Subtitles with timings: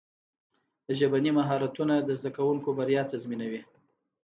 [0.97, 3.61] ژبني مهارتونه د زدهکوونکو بریا تضمینوي.